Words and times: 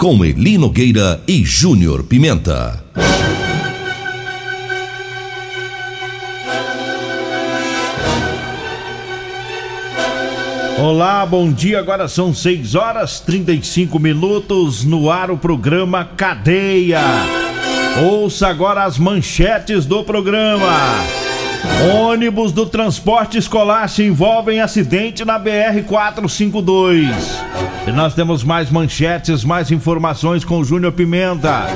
Com 0.00 0.24
Eli 0.24 0.56
Nogueira 0.56 1.20
e 1.28 1.44
Júnior 1.44 2.04
Pimenta. 2.04 2.82
Olá, 10.78 11.26
bom 11.26 11.52
dia. 11.52 11.78
Agora 11.80 12.08
são 12.08 12.32
6 12.32 12.74
horas 12.74 13.20
35 13.20 13.98
minutos 13.98 14.86
no 14.86 15.10
ar 15.10 15.30
o 15.30 15.36
programa 15.36 16.02
Cadeia. 16.16 17.02
Ouça 18.10 18.48
agora 18.48 18.84
as 18.84 18.96
manchetes 18.96 19.84
do 19.84 20.02
programa. 20.02 21.19
Ônibus 21.94 22.52
do 22.52 22.66
transporte 22.66 23.38
escolar 23.38 23.88
se 23.88 24.02
envolve 24.02 24.52
em 24.52 24.60
acidente 24.60 25.24
na 25.24 25.38
BR 25.38 25.82
452. 25.86 27.08
E 27.86 27.92
nós 27.92 28.14
temos 28.14 28.44
mais 28.44 28.70
manchetes, 28.70 29.44
mais 29.44 29.70
informações 29.70 30.44
com 30.44 30.58
o 30.58 30.64
Júnior 30.64 30.92
Pimenta. 30.92 31.66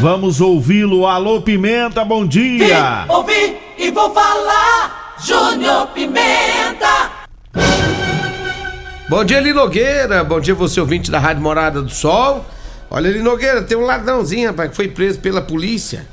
Vamos 0.00 0.40
ouvi-lo. 0.40 1.06
Alô 1.06 1.40
Pimenta, 1.40 2.04
bom 2.04 2.26
dia. 2.26 3.04
Vim, 3.06 3.12
ouvi 3.12 3.56
e 3.78 3.90
vou 3.90 4.12
falar. 4.12 5.14
Júnior 5.22 5.86
Pimenta. 5.88 7.10
Bom 9.08 9.24
dia, 9.24 9.38
Eli 9.38 9.52
Nogueira. 9.52 10.24
Bom 10.24 10.40
dia, 10.40 10.54
você 10.54 10.80
ouvinte 10.80 11.10
da 11.10 11.18
Rádio 11.18 11.42
Morada 11.42 11.80
do 11.80 11.90
Sol. 11.90 12.44
Olha, 12.90 13.08
Eli 13.08 13.22
Nogueira, 13.22 13.62
tem 13.62 13.76
um 13.76 13.84
ladrãozinho, 13.84 14.48
rapaz, 14.48 14.70
que 14.70 14.76
foi 14.76 14.88
preso 14.88 15.18
pela 15.20 15.42
polícia. 15.42 16.06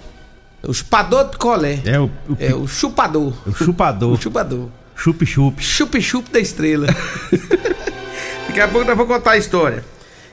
O 0.64 0.73
chupador 0.73 1.30
de 1.30 1.38
colé. 1.38 1.80
É 1.86 2.00
o, 2.00 2.06
o, 2.06 2.12
É 2.40 2.54
o 2.54 2.67
chupador. 2.67 3.34
o 3.45 3.54
chupador. 3.54 4.12
O 4.14 4.22
chupador. 4.22 4.70
Chup-chup. 4.95 5.62
Chup-chup 5.62 6.31
da 6.31 6.40
estrela. 6.40 6.88
Daqui 8.48 8.59
a 8.59 8.68
pouco 8.68 8.86
nós 8.86 8.95
vamos 8.95 9.12
contar 9.16 9.31
a 9.31 9.38
história. 9.38 9.84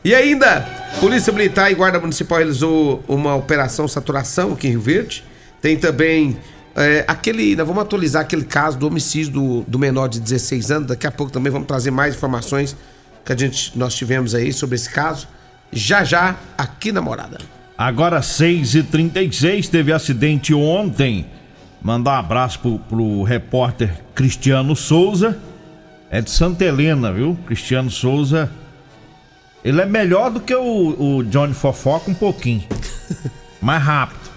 E 0.04 0.14
ainda, 0.14 0.60
Polícia 1.00 1.32
Militar 1.32 1.72
e 1.72 1.74
Guarda 1.74 1.98
Municipal 1.98 2.38
realizou 2.38 3.02
uma 3.08 3.34
operação 3.34 3.88
saturação 3.88 4.52
aqui 4.52 4.68
em 4.68 4.72
Rio 4.72 4.80
Verde. 4.80 5.24
Tem 5.62 5.76
também 5.76 6.38
é, 6.76 7.04
aquele. 7.08 7.56
Nós 7.56 7.66
vamos 7.66 7.82
atualizar 7.82 8.22
aquele 8.22 8.44
caso 8.44 8.78
do 8.78 8.86
homicídio 8.86 9.32
do, 9.32 9.62
do 9.62 9.78
menor 9.78 10.08
de 10.08 10.20
16 10.20 10.70
anos. 10.70 10.88
Daqui 10.88 11.06
a 11.06 11.10
pouco 11.10 11.32
também 11.32 11.50
vamos 11.50 11.66
trazer 11.66 11.90
mais 11.90 12.14
informações 12.14 12.76
que 13.24 13.32
a 13.32 13.36
gente, 13.36 13.76
nós 13.76 13.94
tivemos 13.94 14.34
aí 14.34 14.52
sobre 14.52 14.76
esse 14.76 14.90
caso. 14.90 15.26
Já 15.72 16.04
já, 16.04 16.36
aqui 16.56 16.92
na 16.92 17.00
morada. 17.00 17.38
Agora 17.78 18.18
6h36, 18.18 19.68
teve 19.70 19.92
acidente 19.92 20.52
ontem. 20.52 21.24
Mandar 21.80 22.16
um 22.16 22.18
abraço 22.18 22.58
pro, 22.58 22.78
pro 22.80 23.22
repórter 23.22 24.02
Cristiano 24.16 24.74
Souza. 24.74 25.38
É 26.10 26.20
de 26.20 26.28
Santa 26.28 26.64
Helena, 26.64 27.12
viu? 27.12 27.38
Cristiano 27.46 27.88
Souza. 27.88 28.50
Ele 29.64 29.80
é 29.80 29.86
melhor 29.86 30.32
do 30.32 30.40
que 30.40 30.52
o, 30.52 31.18
o 31.18 31.22
Johnny 31.22 31.54
Fofoca 31.54 32.10
um 32.10 32.14
pouquinho. 32.14 32.64
Mais 33.62 33.80
rápido. 33.80 34.28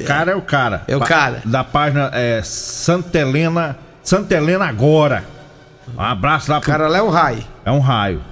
O 0.00 0.04
cara 0.06 0.32
é 0.32 0.34
o 0.34 0.42
cara. 0.42 0.82
É 0.88 0.96
o 0.96 1.00
cara. 1.00 1.42
Da 1.44 1.62
página 1.62 2.10
é, 2.14 2.40
Santa 2.42 3.18
Helena. 3.18 3.76
Santa 4.02 4.34
Helena 4.34 4.64
agora. 4.64 5.24
Um 5.94 6.00
abraço 6.00 6.50
lá 6.50 6.58
O 6.58 6.60
pro 6.62 6.70
cara 6.70 6.88
lá 6.88 6.98
é 6.98 7.02
um 7.02 7.10
raio. 7.10 7.44
É 7.66 7.70
um 7.70 7.80
raio. 7.80 8.22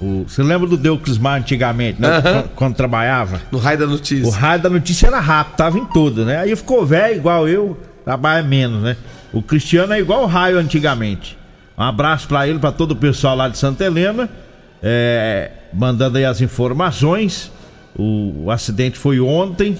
O- 0.00 0.24
você 0.28 0.42
lembra 0.42 0.68
do 0.68 0.76
Deuclismar 0.76 1.38
antigamente, 1.40 2.00
né? 2.00 2.20
Quando, 2.22 2.48
quando 2.54 2.74
trabalhava? 2.76 3.40
No 3.50 3.58
raio 3.58 3.78
da 3.78 3.84
O 3.86 3.88
notícia. 3.90 4.32
raio 4.32 4.62
da 4.62 4.70
notícia 4.70 5.06
era 5.08 5.18
rápido, 5.20 5.56
tava 5.56 5.78
em 5.78 5.84
tudo, 5.86 6.24
né? 6.24 6.38
Aí 6.38 6.54
ficou 6.54 6.86
velho, 6.86 7.16
igual 7.16 7.48
eu, 7.48 7.76
trabalha 8.04 8.42
menos, 8.42 8.82
né? 8.82 8.96
O 9.32 9.42
Cristiano 9.42 9.92
é 9.92 9.98
igual 10.00 10.22
o 10.22 10.26
raio 10.26 10.56
antigamente. 10.58 11.36
Um 11.76 11.82
abraço 11.82 12.26
pra 12.28 12.46
ele, 12.48 12.58
pra 12.58 12.72
todo 12.72 12.92
o 12.92 12.96
pessoal 12.96 13.36
lá 13.36 13.48
de 13.48 13.58
Santa 13.58 13.84
Helena, 13.84 14.28
é, 14.82 15.50
mandando 15.72 16.16
aí 16.18 16.24
as 16.24 16.40
informações. 16.40 17.50
O, 17.96 18.44
o 18.44 18.50
acidente 18.50 18.96
foi 18.98 19.18
ontem. 19.20 19.76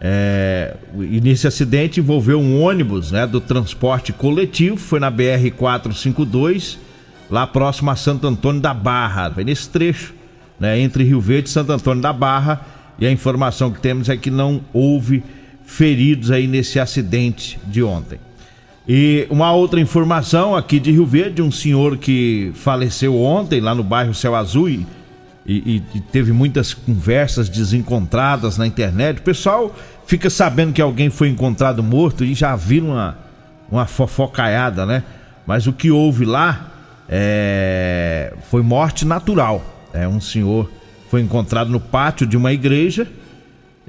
É, 0.00 0.74
e 0.96 1.20
nesse 1.20 1.46
acidente 1.46 1.98
envolveu 1.98 2.38
um 2.40 2.60
ônibus 2.62 3.10
né, 3.10 3.26
do 3.26 3.40
transporte 3.40 4.12
coletivo, 4.12 4.76
foi 4.76 5.00
na 5.00 5.10
BR-452, 5.10 6.76
lá 7.30 7.46
próximo 7.46 7.90
a 7.90 7.96
Santo 7.96 8.26
Antônio 8.26 8.60
da 8.60 8.72
Barra, 8.74 9.30
foi 9.30 9.44
nesse 9.44 9.68
trecho, 9.68 10.14
né, 10.58 10.78
entre 10.78 11.04
Rio 11.04 11.20
Verde 11.20 11.48
e 11.48 11.52
Santo 11.52 11.72
Antônio 11.72 12.02
da 12.02 12.12
Barra, 12.12 12.60
e 12.98 13.06
a 13.06 13.12
informação 13.12 13.70
que 13.70 13.80
temos 13.80 14.08
é 14.08 14.16
que 14.16 14.30
não 14.30 14.60
houve 14.72 15.22
feridos 15.64 16.30
aí 16.30 16.46
nesse 16.46 16.80
acidente 16.80 17.58
de 17.66 17.82
ontem. 17.82 18.18
E 18.88 19.26
uma 19.28 19.52
outra 19.52 19.78
informação 19.78 20.56
aqui 20.56 20.80
de 20.80 20.90
Rio 20.90 21.04
Verde, 21.04 21.42
um 21.42 21.50
senhor 21.50 21.98
que 21.98 22.50
faleceu 22.54 23.20
ontem 23.20 23.60
lá 23.60 23.74
no 23.74 23.82
bairro 23.84 24.14
Céu 24.14 24.34
Azul 24.34 24.70
e, 24.70 24.86
e- 25.46 25.82
e 25.94 26.00
teve 26.00 26.32
muitas 26.32 26.72
conversas 26.72 27.50
desencontradas 27.50 28.56
na 28.56 28.66
internet. 28.66 29.18
O 29.18 29.22
pessoal 29.22 29.76
fica 30.06 30.30
sabendo 30.30 30.72
que 30.72 30.80
alguém 30.80 31.10
foi 31.10 31.28
encontrado 31.28 31.82
morto 31.82 32.24
e 32.24 32.32
já 32.34 32.56
vira 32.56 32.86
uma, 32.86 33.18
uma 33.70 33.84
fofocaiada, 33.86 34.86
né? 34.86 35.02
Mas 35.46 35.66
o 35.66 35.72
que 35.72 35.90
houve 35.90 36.24
lá 36.24 36.72
é, 37.08 38.34
foi 38.50 38.62
morte 38.62 39.04
natural. 39.04 39.64
É 39.92 40.06
um 40.06 40.20
senhor 40.20 40.70
foi 41.08 41.22
encontrado 41.22 41.70
no 41.70 41.80
pátio 41.80 42.26
de 42.26 42.36
uma 42.36 42.52
igreja 42.52 43.06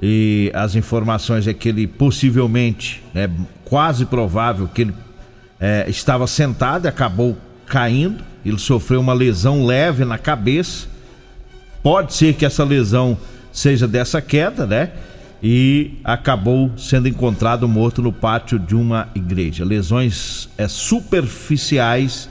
e 0.02 0.50
as 0.54 0.74
informações 0.74 1.46
é 1.46 1.52
que 1.52 1.68
ele 1.68 1.86
possivelmente, 1.86 3.02
é 3.14 3.28
quase 3.64 4.06
provável 4.06 4.66
que 4.66 4.82
ele 4.82 4.94
é, 5.60 5.84
estava 5.88 6.26
sentado 6.26 6.86
e 6.86 6.88
acabou 6.88 7.36
caindo. 7.66 8.24
Ele 8.44 8.58
sofreu 8.58 9.00
uma 9.00 9.12
lesão 9.12 9.66
leve 9.66 10.04
na 10.06 10.16
cabeça. 10.16 10.88
Pode 11.82 12.14
ser 12.14 12.34
que 12.34 12.46
essa 12.46 12.64
lesão 12.64 13.18
seja 13.52 13.86
dessa 13.86 14.22
queda, 14.22 14.66
né? 14.66 14.90
E 15.42 15.98
acabou 16.02 16.70
sendo 16.78 17.08
encontrado 17.08 17.68
morto 17.68 18.00
no 18.00 18.12
pátio 18.12 18.58
de 18.58 18.74
uma 18.74 19.08
igreja. 19.14 19.64
Lesões 19.64 20.48
é, 20.56 20.66
superficiais 20.66 22.30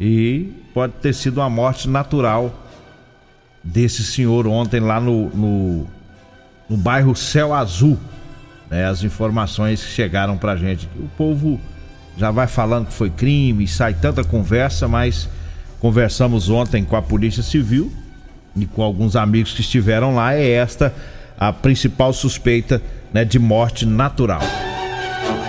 e 0.00 0.52
pode 0.72 0.94
ter 0.94 1.12
sido 1.12 1.38
uma 1.38 1.50
morte 1.50 1.88
natural 1.88 2.54
desse 3.62 4.04
senhor 4.04 4.46
ontem 4.46 4.80
lá 4.80 5.00
no, 5.00 5.28
no, 5.30 5.86
no 6.68 6.76
bairro 6.76 7.14
Céu 7.16 7.52
Azul. 7.52 7.98
né? 8.70 8.86
As 8.86 9.02
informações 9.02 9.82
que 9.82 9.90
chegaram 9.90 10.36
pra 10.36 10.56
gente. 10.56 10.88
O 10.96 11.08
povo 11.16 11.60
já 12.16 12.30
vai 12.30 12.46
falando 12.46 12.86
que 12.86 12.92
foi 12.92 13.10
crime, 13.10 13.66
sai 13.66 13.94
tanta 13.94 14.24
conversa, 14.24 14.86
mas 14.86 15.28
conversamos 15.80 16.48
ontem 16.48 16.84
com 16.84 16.96
a 16.96 17.02
Polícia 17.02 17.42
Civil 17.42 17.92
e 18.56 18.66
com 18.66 18.82
alguns 18.82 19.16
amigos 19.16 19.52
que 19.52 19.60
estiveram 19.60 20.14
lá. 20.14 20.34
É 20.34 20.48
esta 20.50 20.94
a 21.38 21.52
principal 21.52 22.12
suspeita 22.12 22.82
né, 23.12 23.24
de 23.24 23.38
morte 23.38 23.86
natural. 23.86 24.42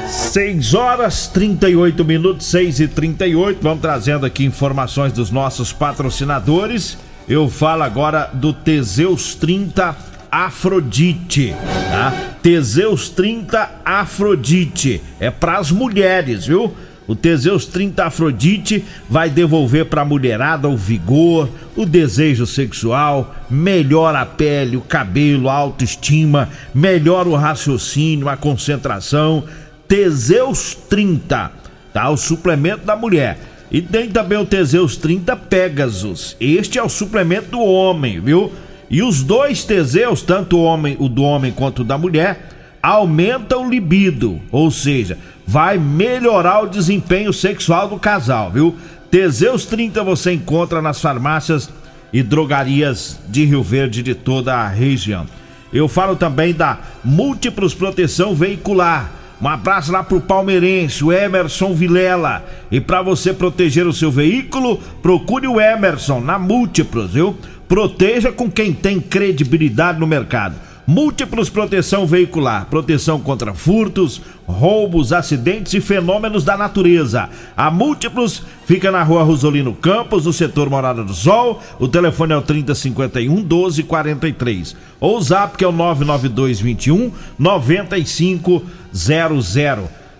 6 0.07 0.73
horas 0.73 1.27
38 1.27 2.03
minutos, 2.05 2.47
6 2.47 2.79
e 2.79 2.87
38 2.87 3.59
Vamos 3.61 3.81
trazendo 3.81 4.25
aqui 4.25 4.45
informações 4.45 5.13
dos 5.13 5.31
nossos 5.31 5.71
patrocinadores. 5.73 6.97
Eu 7.27 7.49
falo 7.49 7.83
agora 7.83 8.29
do 8.33 8.53
Teseus 8.53 9.35
30 9.35 9.95
Afrodite, 10.31 11.55
tá? 11.89 12.13
Teseus 12.41 13.09
30 13.09 13.81
Afrodite. 13.83 15.01
É 15.19 15.31
para 15.31 15.57
as 15.57 15.71
mulheres, 15.71 16.45
viu? 16.45 16.73
O 17.07 17.15
Teseus 17.15 17.65
30 17.65 18.05
Afrodite 18.05 18.85
vai 19.09 19.31
devolver 19.31 19.85
para 19.85 20.03
a 20.03 20.05
mulherada 20.05 20.69
o 20.69 20.77
vigor, 20.77 21.49
o 21.75 21.83
desejo 21.83 22.45
sexual, 22.45 23.35
melhora 23.49 24.21
a 24.21 24.25
pele, 24.27 24.77
o 24.77 24.81
cabelo, 24.81 25.49
a 25.49 25.53
autoestima, 25.53 26.49
melhora 26.71 27.27
o 27.27 27.35
raciocínio, 27.35 28.29
a 28.29 28.37
concentração. 28.37 29.43
Teseus 29.89 30.75
30, 30.87 31.51
tá? 31.91 32.09
O 32.09 32.15
suplemento 32.15 32.85
da 32.85 32.95
mulher. 32.95 33.39
E 33.71 33.81
tem 33.81 34.07
também 34.07 34.37
o 34.37 34.45
Teseus 34.45 34.95
30 34.95 35.35
Pegasus. 35.35 36.37
Este 36.39 36.77
é 36.77 36.83
o 36.83 36.87
suplemento 36.87 37.49
do 37.49 37.59
homem, 37.59 38.19
viu? 38.19 38.51
E 38.87 39.01
os 39.01 39.23
dois 39.23 39.63
Teseus, 39.63 40.21
tanto 40.21 40.57
o 40.57 40.63
homem, 40.63 40.95
o 40.99 41.09
do 41.09 41.23
homem 41.23 41.51
quanto 41.51 41.79
o 41.81 41.83
da 41.83 41.97
mulher, 41.97 42.49
aumentam 42.81 43.65
o 43.65 43.69
libido, 43.69 44.39
ou 44.51 44.71
seja, 44.71 45.17
vai 45.45 45.77
melhorar 45.77 46.63
o 46.63 46.69
desempenho 46.69 47.33
sexual 47.33 47.89
do 47.89 47.97
casal, 47.97 48.51
viu? 48.51 48.75
Teseus 49.09 49.65
30 49.65 50.03
você 50.03 50.33
encontra 50.33 50.83
nas 50.83 51.01
farmácias 51.01 51.67
e 52.13 52.21
drogarias 52.21 53.19
de 53.27 53.43
Rio 53.43 53.63
Verde 53.63 54.03
de 54.03 54.13
toda 54.13 54.55
a 54.55 54.67
região. 54.67 55.25
Eu 55.73 55.87
falo 55.87 56.15
também 56.15 56.53
da 56.53 56.77
Múltiplos 57.03 57.73
Proteção 57.73 58.35
Veicular. 58.35 59.18
Um 59.41 59.47
abraço 59.47 59.91
lá 59.91 60.03
pro 60.03 60.19
palmeirense, 60.19 61.03
o 61.03 61.13
Emerson 61.13 61.73
Vilela. 61.73 62.45
E 62.69 62.81
para 62.81 63.01
você 63.01 63.33
proteger 63.33 63.87
o 63.87 63.93
seu 63.93 64.11
veículo, 64.11 64.77
procure 65.01 65.47
o 65.47 65.61
Emerson 65.61 66.19
na 66.19 66.37
Múltiplos, 66.37 67.13
viu? 67.13 67.37
Proteja 67.67 68.31
com 68.31 68.51
quem 68.51 68.73
tem 68.73 68.99
credibilidade 68.99 69.99
no 69.99 70.05
mercado. 70.05 70.55
Múltiplos 70.91 71.51
Proteção 71.51 72.07
Veicular, 72.07 72.65
proteção 72.65 73.19
contra 73.19 73.53
furtos, 73.53 74.19
roubos, 74.47 75.13
acidentes 75.13 75.75
e 75.75 75.81
fenômenos 75.81 76.43
da 76.43 76.57
natureza. 76.57 77.29
A 77.55 77.69
Múltiplos 77.69 78.41
fica 78.65 78.89
na 78.89 79.03
rua 79.03 79.21
Rosolino 79.21 79.75
Campos, 79.75 80.25
no 80.25 80.33
setor 80.33 80.67
Morada 80.67 81.03
do 81.03 81.13
Sol. 81.13 81.61
O 81.77 81.87
telefone 81.87 82.33
é 82.33 82.37
o 82.37 82.41
3051 82.41 83.31
1243. 83.31 84.75
Ou 84.99 85.19
o 85.19 85.21
zap 85.21 85.59
que 85.59 85.63
é 85.63 85.67
o 85.67 85.71
99221 85.71 87.11
9500. 87.37 88.63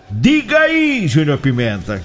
Diga 0.08 0.56
aí, 0.56 1.08
Júnior 1.08 1.38
Pimenta. 1.38 2.00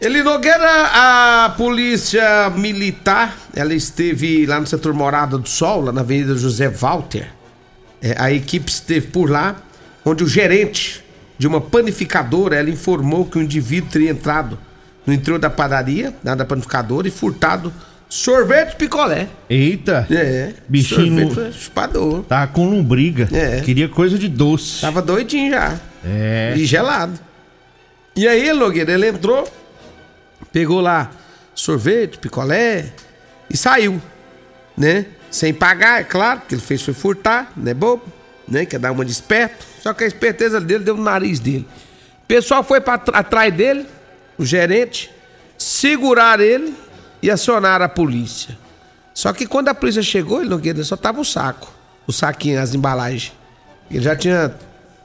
Eli 0.00 0.22
Nogueira, 0.22 0.86
a 0.94 1.50
polícia 1.58 2.48
militar, 2.56 3.36
ela 3.54 3.74
esteve 3.74 4.46
lá 4.46 4.58
no 4.58 4.66
setor 4.66 4.94
Morada 4.94 5.36
do 5.36 5.46
Sol, 5.46 5.82
lá 5.82 5.92
na 5.92 6.00
Avenida 6.00 6.34
José 6.34 6.70
Walter. 6.70 7.36
É, 8.00 8.14
a 8.18 8.32
equipe 8.32 8.70
esteve 8.70 9.08
por 9.08 9.30
lá, 9.30 9.56
onde 10.04 10.22
o 10.22 10.28
gerente 10.28 11.04
de 11.36 11.46
uma 11.46 11.60
panificadora, 11.60 12.56
ela 12.56 12.70
informou 12.70 13.24
que 13.24 13.38
o 13.38 13.42
indivíduo 13.42 13.90
teria 13.90 14.10
entrado 14.10 14.58
no 15.06 15.12
interior 15.12 15.38
da 15.38 15.48
padaria, 15.48 16.14
lá 16.24 16.34
da 16.34 16.44
panificadora, 16.44 17.08
e 17.08 17.10
furtado 17.10 17.72
sorvete 18.08 18.76
picolé. 18.76 19.28
Eita! 19.48 20.06
É, 20.10 20.52
Bichinho 20.68 21.32
sorvete 21.32 21.54
chupador. 21.56 22.22
Tava 22.24 22.46
com 22.52 22.68
lombriga. 22.68 23.28
É. 23.32 23.60
Queria 23.60 23.88
coisa 23.88 24.18
de 24.18 24.28
doce. 24.28 24.80
Tava 24.80 25.00
doidinho 25.00 25.52
já. 25.52 25.78
É. 26.04 26.54
E 26.56 26.64
gelado. 26.64 27.18
E 28.16 28.26
aí, 28.26 28.52
Nogueira, 28.52 28.92
ele 28.92 29.08
entrou, 29.08 29.48
pegou 30.52 30.80
lá 30.80 31.10
sorvete, 31.54 32.18
picolé 32.18 32.86
e 33.50 33.56
saiu, 33.56 34.00
né? 34.76 35.06
Sem 35.30 35.52
pagar, 35.52 36.00
é 36.00 36.04
claro, 36.04 36.42
que 36.48 36.54
ele 36.54 36.62
fez 36.62 36.82
foi 36.82 36.94
furtar, 36.94 37.52
né, 37.56 37.74
bobo? 37.74 38.04
Né? 38.46 38.64
Quer 38.64 38.78
dar 38.78 38.92
uma 38.92 39.04
de 39.04 39.12
esperto. 39.12 39.66
Só 39.82 39.92
que 39.92 40.04
a 40.04 40.06
esperteza 40.06 40.60
dele 40.60 40.84
deu 40.84 40.96
no 40.96 41.02
nariz 41.02 41.38
dele. 41.38 41.66
O 42.22 42.26
pessoal 42.26 42.62
foi 42.64 42.80
para 42.80 42.94
atrás 43.12 43.52
dele, 43.54 43.86
o 44.38 44.44
gerente, 44.44 45.10
segurar 45.56 46.40
ele 46.40 46.74
e 47.22 47.30
acionar 47.30 47.82
a 47.82 47.88
polícia. 47.88 48.56
Só 49.12 49.32
que 49.32 49.46
quando 49.46 49.68
a 49.68 49.74
polícia 49.74 50.02
chegou, 50.02 50.40
ele 50.40 50.48
Nogueira 50.48 50.82
só 50.84 50.96
tava 50.96 51.20
o 51.20 51.24
saco, 51.24 51.72
o 52.06 52.12
saquinho, 52.12 52.60
as 52.60 52.74
embalagens. 52.74 53.32
Ele 53.90 54.02
já 54.02 54.14
tinha 54.14 54.54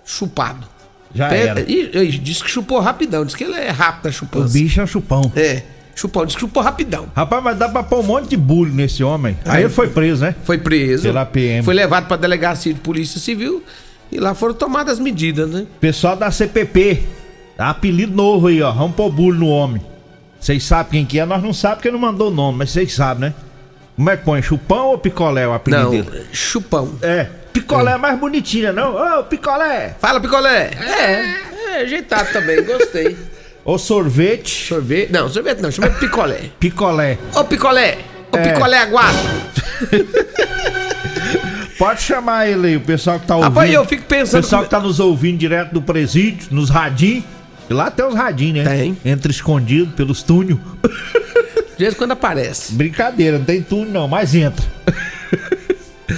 chupado. 0.05 0.67
Já 1.13 1.31
era. 1.31 1.61
E, 1.61 1.91
e 1.95 2.11
disse 2.17 2.43
que 2.43 2.49
chupou 2.49 2.79
rapidão. 2.79 3.25
Disse 3.25 3.37
que 3.37 3.43
ele 3.43 3.55
é 3.55 3.69
rápido 3.69 4.09
O 4.09 4.11
chupança. 4.11 4.53
bicho 4.53 4.79
é 4.79 4.83
um 4.83 4.87
chupão. 4.87 5.31
É, 5.35 5.63
que 5.93 6.39
chupou 6.39 6.61
rapidão. 6.63 7.07
Rapaz, 7.15 7.43
mas 7.43 7.57
dá 7.57 7.69
pra 7.69 7.83
pôr 7.83 7.99
um 7.99 8.03
monte 8.03 8.29
de 8.29 8.37
bullying 8.37 8.73
nesse 8.73 9.03
homem. 9.03 9.37
Aí 9.45 9.63
ele 9.63 9.69
foi 9.69 9.87
preso, 9.89 10.23
né? 10.23 10.35
Foi 10.43 10.57
preso. 10.57 11.03
Pela 11.03 11.25
PM. 11.25 11.63
Foi 11.63 11.73
levado 11.73 12.07
pra 12.07 12.17
delegacia 12.17 12.73
de 12.73 12.79
polícia 12.79 13.19
civil. 13.19 13.63
E 14.11 14.19
lá 14.19 14.33
foram 14.35 14.53
tomadas 14.53 14.93
as 14.93 14.99
medidas, 14.99 15.49
né? 15.49 15.65
Pessoal 15.79 16.15
da 16.15 16.29
CPP. 16.29 17.03
Apelido 17.57 18.15
novo 18.15 18.47
aí, 18.47 18.61
ó. 18.61 18.71
Vamos 18.71 18.95
pôr 18.95 19.11
bullying 19.11 19.39
no 19.39 19.47
homem. 19.47 19.81
Vocês 20.39 20.63
sabem 20.63 20.91
quem 20.91 21.05
que 21.05 21.19
é? 21.19 21.25
Nós 21.25 21.41
não 21.41 21.53
sabemos 21.53 21.77
porque 21.77 21.91
não 21.91 21.99
mandou 21.99 22.29
o 22.29 22.33
nome, 22.33 22.57
mas 22.59 22.71
vocês 22.71 22.93
sabem, 22.93 23.29
né? 23.29 23.33
Como 23.95 24.09
é 24.09 24.17
que 24.17 24.25
põe? 24.25 24.41
Chupão 24.41 24.87
ou 24.87 24.97
picolé 24.97 25.47
o 25.47 25.53
apelido 25.53 25.83
Não, 25.83 25.91
dele? 25.91 26.25
chupão. 26.33 26.95
É. 27.01 27.27
Picolé 27.53 27.93
é 27.93 27.97
mais 27.97 28.19
bonitinha, 28.19 28.73
não? 28.73 28.95
Ô, 28.95 29.23
picolé! 29.23 29.95
Fala, 29.99 30.19
picolé. 30.19 30.71
É, 30.81 31.77
é, 31.77 31.81
ajeitado 31.83 32.33
também, 32.33 32.63
gostei. 32.63 33.15
Ou 33.65 33.77
sorvete, 33.79 34.67
Sorvete. 34.67 35.11
Não, 35.11 35.29
sorvete 35.29 35.59
não, 35.61 35.71
chama 35.71 35.89
de 35.89 35.99
picolé. 35.99 36.41
picolé. 36.59 37.17
Ô, 37.35 37.43
picolé. 37.45 37.97
Ô, 38.31 38.37
É. 38.37 38.53
picolé 38.53 38.77
aguado. 38.79 39.17
Pode 41.77 42.01
chamar 42.01 42.47
ele 42.47 42.67
aí, 42.67 42.77
o 42.77 42.81
pessoal 42.81 43.19
que 43.19 43.27
tá 43.27 43.35
ouvindo. 43.35 43.49
Rapaz, 43.53 43.73
eu 43.73 43.85
fico 43.85 44.03
O 44.03 44.05
pensando... 44.05 44.41
pessoal 44.43 44.63
que 44.63 44.69
tá 44.69 44.79
nos 44.79 44.99
ouvindo 44.99 45.37
direto 45.37 45.73
do 45.73 45.81
presídio, 45.81 46.47
nos 46.51 46.69
radinhos. 46.69 47.23
E 47.69 47.73
lá 47.73 47.89
tem 47.89 48.05
os 48.05 48.15
radinhos, 48.15 48.65
né? 48.65 48.77
Tem. 48.77 48.97
Entra 49.05 49.31
escondido 49.31 49.91
pelos 49.93 50.21
túneis. 50.21 50.59
De 51.77 51.83
vez 51.83 51.93
em 51.93 51.97
quando 51.97 52.11
aparece. 52.11 52.73
Brincadeira, 52.73 53.37
não 53.39 53.45
tem 53.45 53.61
túnel 53.61 53.91
não, 53.91 54.07
mas 54.07 54.35
entra. 54.35 54.63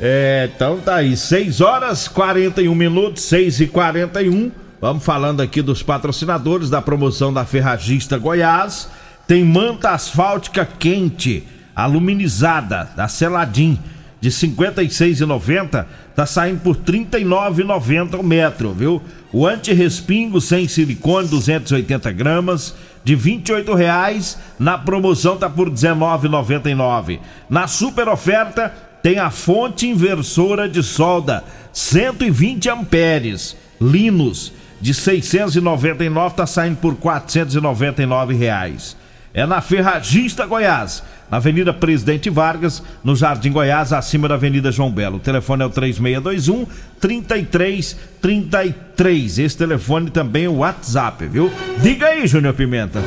é, 0.00 0.50
então 0.54 0.78
tá 0.80 0.96
aí, 0.96 1.16
6 1.16 1.60
horas 1.60 2.08
41 2.08 2.74
minutos, 2.74 3.22
6 3.24 3.60
e 3.60 3.66
41 3.66 4.50
Vamos 4.84 5.02
falando 5.02 5.40
aqui 5.40 5.62
dos 5.62 5.82
patrocinadores 5.82 6.68
da 6.68 6.82
promoção 6.82 7.32
da 7.32 7.46
Ferragista 7.46 8.18
Goiás. 8.18 8.86
Tem 9.26 9.42
manta 9.42 9.92
asfáltica 9.92 10.68
quente, 10.78 11.42
aluminizada, 11.74 12.90
da 12.94 13.08
Celadim, 13.08 13.78
de 14.20 14.28
R$ 14.28 14.34
56,90, 14.34 15.86
tá 16.14 16.26
saindo 16.26 16.60
por 16.60 16.76
R$ 16.76 16.82
39,90 16.82 18.20
o 18.20 18.22
metro, 18.22 18.74
viu? 18.74 19.00
O 19.32 19.46
anti-respingo 19.46 20.38
sem 20.38 20.68
silicone, 20.68 21.28
280 21.28 22.12
gramas, 22.12 22.74
de 23.02 23.14
28 23.14 23.72
reais, 23.72 24.38
na 24.58 24.76
promoção 24.76 25.38
tá 25.38 25.48
por 25.48 25.68
R$ 25.68 25.74
19,99. 25.74 27.20
Na 27.48 27.66
super 27.66 28.06
oferta 28.06 28.68
tem 29.02 29.18
a 29.18 29.30
fonte 29.30 29.86
inversora 29.86 30.68
de 30.68 30.82
solda, 30.82 31.42
120 31.72 32.68
amperes, 32.68 33.56
Linus, 33.80 34.52
de 34.84 34.92
699 34.92 36.36
tá 36.36 36.46
saindo 36.46 36.76
por 36.76 36.94
499 36.96 38.34
reais. 38.34 38.94
É 39.32 39.46
na 39.46 39.62
Ferragista 39.62 40.44
Goiás, 40.44 41.02
na 41.30 41.38
Avenida 41.38 41.72
Presidente 41.72 42.28
Vargas, 42.28 42.82
no 43.02 43.16
Jardim 43.16 43.50
Goiás, 43.50 43.94
acima 43.94 44.28
da 44.28 44.34
Avenida 44.34 44.70
João 44.70 44.92
Belo. 44.92 45.16
O 45.16 45.20
telefone 45.20 45.62
é 45.62 45.66
o 45.66 45.70
3621 45.70 46.66
3333. 47.00 49.38
Esse 49.38 49.56
telefone 49.56 50.10
também 50.10 50.44
é 50.44 50.50
o 50.50 50.56
WhatsApp, 50.56 51.26
viu? 51.28 51.50
Diga 51.80 52.08
aí, 52.08 52.26
Júnior 52.26 52.52
Pimenta. 52.52 53.00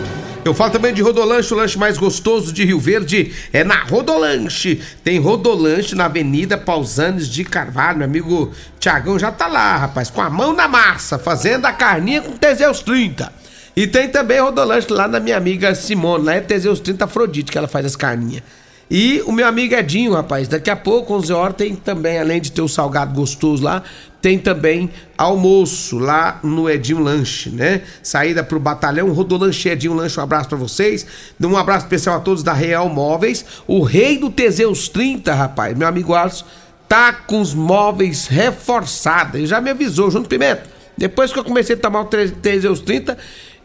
Eu 0.45 0.53
falo 0.53 0.71
também 0.71 0.93
de 0.93 1.01
Rodolanche, 1.01 1.53
o 1.53 1.57
lanche 1.57 1.77
mais 1.77 1.97
gostoso 1.97 2.53
de 2.53 2.63
Rio 2.63 2.79
Verde 2.79 3.33
é 3.51 3.63
na 3.63 3.83
Rodolanche. 3.83 4.81
Tem 5.03 5.19
Rodolanche 5.19 5.93
na 5.93 6.05
Avenida 6.05 6.57
Pausanes 6.57 7.27
de 7.27 7.43
Carvalho. 7.43 7.97
Meu 7.97 8.07
amigo 8.07 8.51
Tiagão 8.79 9.19
já 9.19 9.31
tá 9.31 9.47
lá, 9.47 9.75
rapaz, 9.77 10.09
com 10.09 10.21
a 10.21 10.29
mão 10.29 10.53
na 10.53 10.67
massa, 10.67 11.19
fazendo 11.19 11.65
a 11.65 11.73
carninha 11.73 12.21
com 12.21 12.37
Teseus 12.37 12.81
30. 12.81 13.31
E 13.75 13.85
tem 13.85 14.07
também 14.07 14.39
Rodolanche 14.39 14.87
lá 14.89 15.07
na 15.07 15.19
minha 15.19 15.37
amiga 15.37 15.75
Simone, 15.75 16.23
lá 16.23 16.35
é 16.35 16.41
Teseus 16.41 16.79
30 16.79 17.05
Afrodite, 17.05 17.51
que 17.51 17.57
ela 17.57 17.67
faz 17.67 17.85
as 17.85 17.95
carninhas. 17.95 18.41
E 18.89 19.21
o 19.25 19.33
meu 19.33 19.45
amigo 19.45 19.75
Edinho, 19.75 20.13
rapaz, 20.13 20.47
daqui 20.47 20.69
a 20.69 20.75
pouco, 20.75 21.13
11 21.13 21.33
horas, 21.33 21.55
tem 21.57 21.75
também, 21.75 22.17
além 22.19 22.39
de 22.39 22.53
ter 22.53 22.61
o 22.61 22.69
salgado 22.69 23.13
gostoso 23.13 23.61
lá, 23.61 23.83
tem 24.27 24.37
também 24.37 24.89
almoço 25.17 25.97
lá 25.97 26.41
no 26.43 26.69
Edinho 26.69 26.99
Lanche, 26.99 27.49
né? 27.49 27.83
Saída 28.03 28.43
pro 28.43 28.59
batalhão 28.59 29.09
Rodolanche 29.13 29.69
Edinho 29.69 29.93
Lanche, 29.93 30.19
um 30.19 30.23
abraço 30.23 30.49
pra 30.49 30.57
vocês. 30.57 31.05
Um 31.41 31.55
abraço 31.55 31.85
especial 31.85 32.17
a 32.17 32.19
todos 32.19 32.43
da 32.43 32.51
Real 32.51 32.89
Móveis. 32.89 33.45
O 33.65 33.81
rei 33.83 34.17
do 34.17 34.29
Teseus 34.29 34.89
30, 34.89 35.33
rapaz, 35.33 35.77
meu 35.77 35.87
amigo 35.87 36.13
Alisson, 36.13 36.43
tá 36.89 37.13
com 37.13 37.39
os 37.39 37.53
móveis 37.53 38.27
reforçados. 38.27 39.35
Ele 39.35 39.47
já 39.47 39.61
me 39.61 39.69
avisou, 39.69 40.11
junto 40.11 40.27
Pimenta. 40.27 40.63
Depois 40.97 41.31
que 41.31 41.39
eu 41.39 41.43
comecei 41.45 41.77
a 41.77 41.79
tomar 41.79 42.01
o 42.01 42.05
Te- 42.05 42.31
Teseus 42.41 42.81
30, 42.81 43.17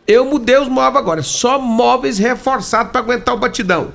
eu 0.07 0.25
mudei 0.25 0.59
os 0.59 0.69
móveis 0.69 0.97
agora. 1.03 1.23
Só 1.25 1.59
móveis 1.59 2.19
reforçados 2.19 2.93
pra 2.93 3.01
aguentar 3.01 3.35
o 3.35 3.39
batidão. 3.39 3.89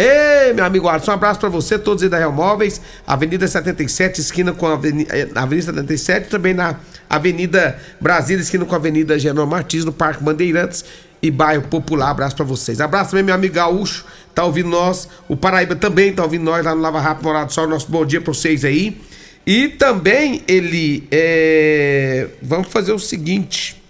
Ei, 0.00 0.54
meu 0.54 0.64
amigo 0.64 0.88
Alisson, 0.88 1.10
um 1.10 1.14
abraço 1.14 1.38
pra 1.38 1.50
você, 1.50 1.78
todos 1.78 2.02
aí 2.02 2.08
da 2.08 2.16
Real 2.16 2.32
Móveis, 2.32 2.80
Avenida 3.06 3.46
77, 3.46 4.20
esquina 4.20 4.50
com 4.52 4.66
a 4.66 4.72
Avenida, 4.72 5.14
eh, 5.14 5.28
Avenida 5.34 5.66
77, 5.66 6.30
também 6.30 6.54
na 6.54 6.76
Avenida 7.08 7.78
Brasília, 8.00 8.40
esquina 8.40 8.64
com 8.64 8.74
a 8.74 8.78
Avenida 8.78 9.18
Genor 9.18 9.46
Martins, 9.46 9.84
no 9.84 9.92
Parque 9.92 10.24
Bandeirantes. 10.24 10.84
e 11.22 11.30
bairro 11.30 11.64
Popular. 11.68 12.12
Abraço 12.12 12.34
pra 12.34 12.46
vocês. 12.46 12.80
Abraço 12.80 13.10
também 13.10 13.24
meu 13.24 13.34
amigo 13.34 13.54
Gaúcho, 13.54 14.06
tá 14.34 14.42
ouvindo 14.42 14.70
nós. 14.70 15.06
O 15.28 15.36
Paraíba 15.36 15.76
também 15.76 16.14
tá 16.14 16.22
ouvindo 16.22 16.44
nós 16.44 16.64
lá 16.64 16.74
no 16.74 16.80
Lava 16.80 16.98
Rápido 16.98 17.24
Morado 17.24 17.52
Sol. 17.52 17.68
Nosso 17.68 17.90
bom 17.90 18.06
dia 18.06 18.22
pra 18.22 18.32
vocês 18.32 18.64
aí. 18.64 18.98
E 19.46 19.68
também 19.68 20.42
ele. 20.48 21.06
É... 21.10 22.26
Vamos 22.42 22.68
fazer 22.68 22.92
o 22.92 22.98
seguinte. 22.98 23.80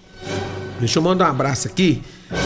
Deixa 0.81 0.99
eu 0.99 1.03
mandar 1.03 1.27
um 1.27 1.31
abraço 1.31 1.69
aqui. 1.69 2.03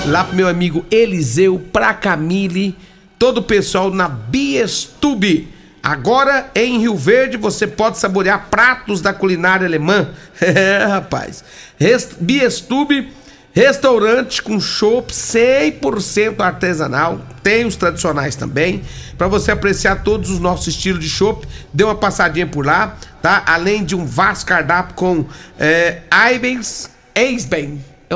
Lá 0.06 0.24
pro 0.24 0.36
meu 0.36 0.48
amigo 0.48 0.84
Eliseu, 0.90 1.58
pra 1.72 1.94
Camille, 1.94 2.76
todo 3.24 3.38
o 3.38 3.42
pessoal 3.42 3.90
na 3.90 4.06
Biestube. 4.06 5.48
Agora 5.82 6.50
em 6.54 6.78
Rio 6.78 6.94
Verde 6.94 7.38
você 7.38 7.66
pode 7.66 7.96
saborear 7.96 8.48
pratos 8.50 9.00
da 9.00 9.14
culinária 9.14 9.66
alemã. 9.66 10.10
É, 10.42 10.84
rapaz. 10.84 11.42
Rest... 11.78 12.16
Biestube, 12.20 13.10
restaurante 13.54 14.42
com 14.42 14.60
chopp 14.60 15.10
100% 15.10 16.38
artesanal. 16.40 17.18
Tem 17.42 17.64
os 17.64 17.76
tradicionais 17.76 18.36
também. 18.36 18.82
Para 19.16 19.26
você 19.26 19.52
apreciar 19.52 20.02
todos 20.02 20.28
os 20.28 20.38
nossos 20.38 20.66
estilos 20.66 21.02
de 21.02 21.08
chopp, 21.08 21.48
dê 21.72 21.82
uma 21.82 21.94
passadinha 21.94 22.46
por 22.46 22.66
lá, 22.66 22.98
tá? 23.22 23.42
Além 23.46 23.86
de 23.86 23.96
um 23.96 24.04
vasto 24.04 24.44
cardápio 24.44 24.94
com 24.96 25.24
é, 25.58 26.02
Eibens. 26.28 26.90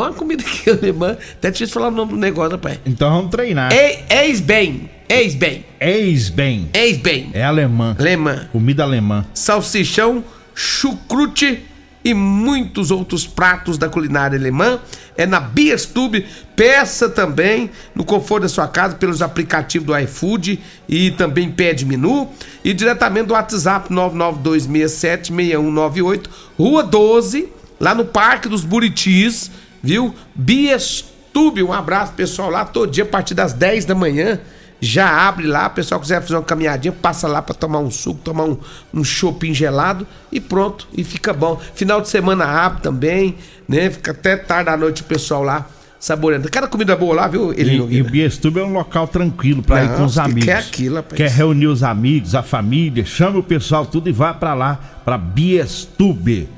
É 0.05 0.09
uma 0.09 0.15
comida 0.15 0.43
que 0.43 0.71
alemã. 0.71 1.17
Até 1.33 1.51
difícil 1.51 1.75
falar 1.75 1.89
o 1.89 1.91
nome 1.91 2.13
do 2.13 2.19
negócio, 2.19 2.53
rapaz. 2.53 2.79
Então 2.87 3.11
vamos 3.11 3.31
treinar. 3.31 3.71
Eisben. 3.73 4.89
Eisben. 5.09 5.65
Ex-bem. 5.81 6.69
Eisben. 6.75 7.31
É 7.33 7.43
alemã. 7.43 7.97
Alemã. 7.99 8.47
Comida 8.53 8.83
alemã. 8.83 9.25
salsichão, 9.33 10.23
chucrute 10.55 11.65
e 12.05 12.13
muitos 12.15 12.91
outros 12.91 13.27
pratos 13.27 13.79
da 13.79 13.89
culinária 13.89 14.39
alemã. 14.39 14.79
É 15.17 15.25
na 15.27 15.41
Biestube. 15.41 16.27
Peça 16.55 17.09
também 17.09 17.71
no 17.95 18.05
conforto 18.05 18.43
da 18.43 18.49
sua 18.49 18.69
casa 18.69 18.97
pelos 18.97 19.23
aplicativos 19.23 19.87
do 19.87 19.99
iFood 19.99 20.61
e 20.89 21.11
também 21.13 21.51
pede 21.51 21.87
menu. 21.87 22.29
E 22.65 22.73
diretamente 22.73 23.27
do 23.27 23.35
WhatsApp 23.35 23.93
992676198, 23.93 26.27
Rua 26.59 26.83
12, 26.83 27.49
lá 27.79 27.95
no 27.95 28.05
Parque 28.05 28.49
dos 28.49 28.65
Buritis, 28.65 29.53
viu? 29.83 30.15
Biestube. 30.35 31.63
Um 31.63 31.73
abraço 31.73 32.13
pessoal 32.13 32.51
lá 32.51 32.65
todo 32.65 32.91
dia 32.91 33.05
a 33.05 33.07
partir 33.07 33.35
das 33.35 33.53
10 33.53 33.85
da 33.85 33.95
manhã 33.95 34.41
já 34.81 35.27
abre 35.29 35.47
lá, 35.47 35.67
o 35.67 35.71
pessoal 35.71 36.01
quiser 36.01 36.21
fazer 36.23 36.37
uma 36.37 36.43
caminhadinha, 36.43 36.93
passa 36.93 37.27
lá 37.27 37.43
para 37.43 37.55
tomar 37.55 37.81
um 37.81 37.91
suco, 37.91 38.21
tomar 38.23 38.45
um, 38.45 38.57
um 38.95 39.03
chopping 39.03 39.53
gelado 39.53 40.07
e 40.31 40.41
pronto, 40.41 40.87
e 40.97 41.03
fica 41.03 41.33
bom. 41.33 41.61
Final 41.75 42.01
de 42.01 42.09
semana 42.09 42.45
abre 42.45 42.81
também, 42.81 43.35
né? 43.69 43.91
Fica 43.91 44.13
até 44.13 44.37
tarde 44.37 44.67
da 44.67 44.77
noite 44.77 45.03
o 45.03 45.05
pessoal 45.05 45.43
lá 45.43 45.67
saboreando. 45.99 46.49
Cada 46.49 46.69
comida 46.69 46.95
boa 46.95 47.13
lá, 47.13 47.27
viu, 47.27 47.53
E, 47.53 47.61
Elino? 47.61 47.91
e 47.91 48.01
o 48.01 48.05
Biestube 48.05 48.61
é 48.61 48.65
um 48.65 48.73
local 48.73 49.09
tranquilo 49.09 49.65
pra 49.65 49.83
ir 49.83 49.97
com 49.97 50.05
os 50.05 50.17
amigos. 50.17 50.45
quer 50.45 50.59
aquilo, 50.59 50.97
rapaz. 50.97 51.17
Quer 51.17 51.31
reunir 51.31 51.67
os 51.67 51.83
amigos, 51.83 52.37
a 52.37 52.43
família, 52.45 53.05
chama 53.05 53.41
o 53.41 53.43
pessoal 53.43 53.85
tudo 53.85 54.09
e 54.09 54.13
vai 54.13 54.33
pra 54.33 54.55
lá, 54.55 54.79
pra 55.05 55.19
Biestube. 55.19 56.49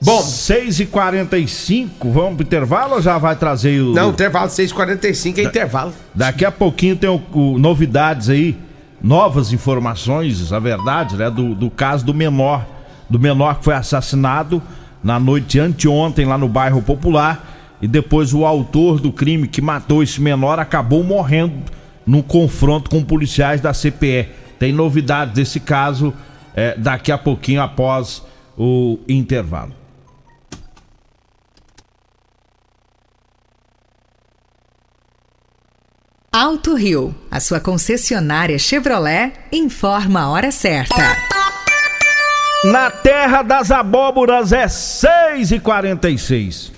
Bom. 0.00 0.20
6h45, 0.22 1.88
vamos 2.12 2.36
pro 2.36 2.42
intervalo 2.46 2.94
ou 2.94 3.02
já 3.02 3.18
vai 3.18 3.34
trazer 3.36 3.80
o. 3.80 3.92
Não, 3.92 4.10
intervalo 4.10 4.48
6h45 4.48 5.38
é 5.38 5.42
intervalo. 5.42 5.92
Daqui 6.14 6.44
a 6.44 6.52
pouquinho 6.52 6.96
tem 6.96 7.10
o- 7.10 7.20
o- 7.32 7.58
novidades 7.58 8.28
aí, 8.28 8.56
novas 9.02 9.52
informações, 9.52 10.52
a 10.52 10.58
verdade, 10.58 11.16
né? 11.16 11.30
Do, 11.30 11.54
do 11.54 11.70
caso 11.70 12.04
do 12.04 12.14
menor. 12.14 12.64
Do 13.10 13.18
menor 13.18 13.58
que 13.58 13.64
foi 13.64 13.74
assassinado 13.74 14.62
na 15.02 15.18
noite 15.18 15.58
anteontem 15.58 16.26
lá 16.26 16.36
no 16.36 16.48
bairro 16.48 16.82
Popular. 16.82 17.54
E 17.80 17.86
depois 17.86 18.34
o 18.34 18.44
autor 18.44 19.00
do 19.00 19.12
crime 19.12 19.46
que 19.48 19.62
matou 19.62 20.02
esse 20.02 20.20
menor 20.20 20.58
acabou 20.58 21.02
morrendo 21.04 21.54
num 22.06 22.20
confronto 22.22 22.90
com 22.90 23.02
policiais 23.04 23.60
da 23.60 23.72
CPE. 23.72 24.28
Tem 24.58 24.72
novidades 24.72 25.32
desse 25.34 25.60
caso 25.60 26.12
eh, 26.56 26.74
daqui 26.76 27.12
a 27.12 27.16
pouquinho 27.18 27.62
após 27.62 28.22
o 28.56 28.98
intervalo. 29.08 29.72
Alto 36.40 36.76
Rio, 36.76 37.12
a 37.28 37.40
sua 37.40 37.58
concessionária 37.58 38.60
Chevrolet, 38.60 39.32
informa 39.50 40.20
a 40.20 40.30
hora 40.30 40.52
certa. 40.52 40.94
Na 42.62 42.92
terra 42.92 43.42
das 43.42 43.72
abóboras 43.72 44.52
é 44.52 44.66
6h46. 44.66 46.77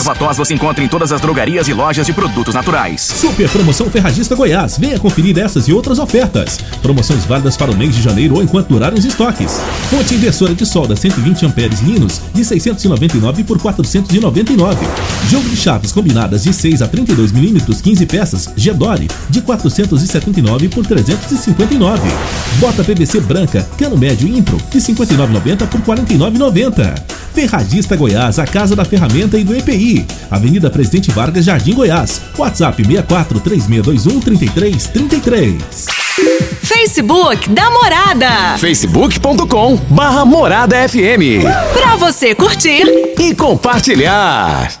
Ervatos 0.01 0.35
você 0.35 0.55
encontra 0.55 0.83
em 0.83 0.87
todas 0.87 1.11
as 1.11 1.21
drogarias 1.21 1.67
e 1.67 1.73
lojas 1.73 2.07
de 2.07 2.11
produtos 2.11 2.55
naturais. 2.55 3.01
Super 3.01 3.47
Promoção 3.47 3.87
Ferragista 3.87 4.33
Goiás. 4.33 4.75
Venha 4.79 4.97
conferir 4.97 5.37
essas 5.37 5.67
e 5.67 5.73
outras 5.73 5.99
ofertas. 5.99 6.57
Promoções 6.81 7.23
válidas 7.23 7.55
para 7.55 7.69
o 7.69 7.77
mês 7.77 7.95
de 7.95 8.01
janeiro 8.01 8.33
ou 8.33 8.41
enquanto 8.41 8.69
durarem 8.69 8.97
os 8.97 9.05
estoques. 9.05 9.61
Fonte 9.91 10.15
inversora 10.15 10.55
de 10.55 10.65
solda 10.65 10.95
120 10.95 11.45
amperes 11.45 11.81
Linus 11.81 12.19
de 12.33 12.43
699 12.43 13.43
por 13.43 13.61
499. 13.61 14.87
Jogo 15.29 15.47
de 15.47 15.55
chaves 15.55 15.91
combinadas 15.91 16.45
de 16.45 16.51
6 16.51 16.81
a 16.81 16.87
32 16.87 17.31
milímetros 17.31 17.79
15 17.79 18.03
peças 18.07 18.49
Gedore 18.57 19.07
de 19.29 19.39
479 19.41 20.67
por 20.69 20.83
359. 20.83 22.09
Bota 22.57 22.83
PVC 22.83 23.19
branca 23.19 23.69
cano 23.77 23.99
médio 23.99 24.27
Impro 24.27 24.57
de 24.71 24.79
59,90 24.79 25.67
por 25.67 25.81
49,90. 25.81 27.21
Ferragista 27.33 27.95
Goiás, 27.95 28.39
a 28.39 28.45
casa 28.45 28.75
da 28.75 28.83
ferramenta 28.83 29.37
e 29.37 29.43
do 29.43 29.55
EPI. 29.55 29.90
Avenida 30.29 30.69
Presidente 30.69 31.11
Vargas, 31.11 31.45
Jardim 31.45 31.73
Goiás. 31.73 32.21
WhatsApp 32.37 32.83
64 32.83 33.39
3621 33.39 34.19
3333. 34.19 35.85
Facebook 36.61 37.49
da 37.49 37.69
Morada. 37.69 38.57
facebook.com 38.57 39.75
barra 39.89 40.25
Morada 40.25 40.75
FM. 40.87 41.43
Pra 41.73 41.95
você 41.95 42.35
curtir 42.35 42.83
E 43.19 43.33
compartilhar. 43.35 44.80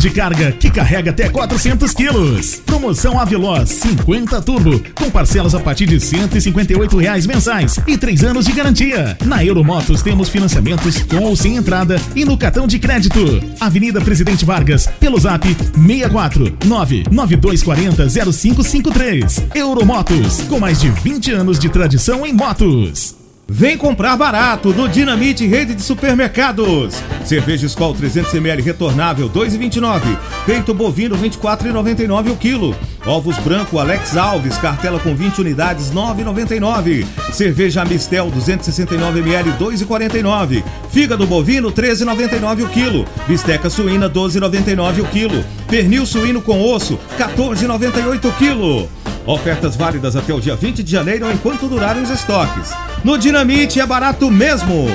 de 0.00 0.10
carga 0.10 0.50
que 0.52 0.70
carrega 0.70 1.10
até 1.10 1.28
400 1.28 1.92
quilos. 1.92 2.62
Promoção 2.64 3.20
Aveloz 3.20 3.68
50 3.68 4.40
Turbo, 4.40 4.82
com 4.94 5.10
parcelas 5.10 5.54
a 5.54 5.60
partir 5.60 5.86
de 5.86 6.00
158 6.00 6.96
reais 6.96 7.26
mensais 7.26 7.78
e 7.86 7.98
3 7.98 8.24
anos 8.24 8.46
de 8.46 8.52
garantia. 8.52 9.16
Na 9.26 9.44
Euromotos 9.44 10.02
temos 10.02 10.28
financiamentos 10.28 11.02
com 11.02 11.24
ou 11.24 11.36
sem 11.36 11.56
entrada 11.56 12.00
e 12.16 12.24
no 12.24 12.36
cartão 12.36 12.66
de 12.66 12.78
crédito. 12.78 13.20
Avenida 13.60 14.00
Presidente 14.00 14.44
Vargas, 14.44 14.86
pelo 14.98 15.20
zap 15.20 15.46
64 15.46 16.56
99240 16.64 18.08
0553. 18.08 19.44
Euromotos, 19.54 20.40
com 20.48 20.58
mais 20.58 20.80
de 20.80 20.88
20 20.88 21.32
anos 21.32 21.58
de 21.58 21.68
tradição 21.68 22.26
em 22.26 22.32
motos. 22.32 23.19
Vem 23.52 23.76
comprar 23.76 24.16
barato 24.16 24.72
no 24.72 24.88
Dinamite 24.88 25.44
Rede 25.44 25.74
de 25.74 25.82
Supermercados. 25.82 26.94
Cerveja 27.24 27.66
Skol 27.66 27.96
300ml 27.96 28.62
retornável 28.62 29.28
2,29. 29.28 30.02
Peito 30.46 30.72
bovino 30.72 31.18
24,99 31.18 32.30
o 32.30 32.36
quilo. 32.36 32.76
Ovos 33.04 33.36
branco 33.38 33.80
Alex 33.80 34.16
Alves, 34.16 34.56
cartela 34.58 35.00
com 35.00 35.16
20 35.16 35.40
unidades 35.40 35.90
9,99. 35.90 37.04
Cerveja 37.32 37.84
Mistel 37.84 38.30
269ml 38.30 39.58
2,49. 39.58 40.62
Fígado 40.92 41.26
bovino 41.26 41.72
13,99 41.72 42.62
o 42.62 42.68
quilo. 42.68 43.04
Bisteca 43.26 43.68
suína 43.68 44.08
12,99 44.08 45.00
o 45.00 45.06
quilo. 45.06 45.44
Pernil 45.66 46.06
suíno 46.06 46.40
com 46.40 46.62
osso 46.62 47.00
14,98 47.18 48.26
o 48.26 48.32
quilo. 48.34 48.99
Ofertas 49.30 49.76
válidas 49.76 50.16
até 50.16 50.34
o 50.34 50.40
dia 50.40 50.56
20 50.56 50.82
de 50.82 50.90
janeiro 50.90 51.30
enquanto 51.30 51.68
durarem 51.68 52.02
os 52.02 52.10
estoques. 52.10 52.72
No 53.04 53.16
Dinamite 53.16 53.78
é 53.78 53.86
barato 53.86 54.28
mesmo. 54.28 54.88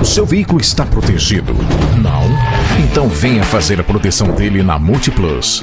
O 0.00 0.04
seu 0.04 0.24
veículo 0.24 0.62
está 0.62 0.86
protegido? 0.86 1.52
Não? 2.00 2.22
Então 2.82 3.10
venha 3.10 3.44
fazer 3.44 3.78
a 3.78 3.84
proteção 3.84 4.28
dele 4.28 4.62
na 4.62 4.78
Multiplus. 4.78 5.62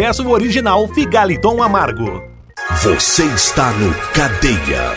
peça 0.00 0.22
o 0.22 0.30
original 0.30 0.88
Figaliton 0.88 1.62
Amargo. 1.62 2.22
Você 2.82 3.22
está 3.22 3.70
no 3.72 3.92
Cadeia. 4.14 4.94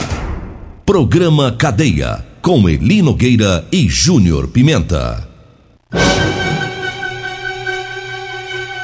Programa 0.86 1.52
Cadeia. 1.52 2.24
Com 2.42 2.70
Eli 2.70 3.02
Nogueira 3.02 3.66
e 3.70 3.90
Júnior 3.90 4.48
Pimenta. 4.48 5.28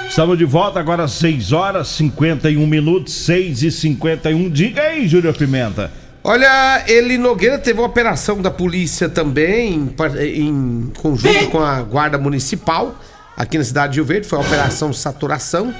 Estamos 0.09 0.37
de 0.37 0.43
volta 0.43 0.77
agora 0.77 1.05
às 1.05 1.13
6 1.13 1.53
horas 1.53 1.87
51 1.87 2.67
minutos, 2.67 3.13
6 3.13 3.63
e 3.63 3.71
51. 3.71 4.49
Diga 4.49 4.81
aí, 4.81 5.07
Júnior 5.07 5.37
Pimenta. 5.37 5.89
Olha, 6.21 6.83
ele 6.85 7.17
Nogueira 7.17 7.57
teve 7.57 7.79
uma 7.79 7.87
operação 7.87 8.41
da 8.41 8.51
polícia 8.51 9.07
também, 9.07 9.71
em, 9.73 10.47
em 10.47 10.91
conjunto 10.97 11.47
com 11.49 11.61
a 11.61 11.81
Guarda 11.81 12.17
Municipal, 12.17 12.93
aqui 13.37 13.57
na 13.57 13.63
cidade 13.63 13.93
de 13.93 13.99
Rio 13.99 14.05
Verde. 14.05 14.27
Foi 14.27 14.37
a 14.37 14.41
Operação 14.41 14.91
Saturação. 14.91 15.73